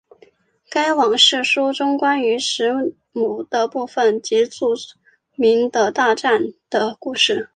[0.71, 4.73] 该往世书中关于时母的部分即著
[5.35, 7.47] 名的大战的故事。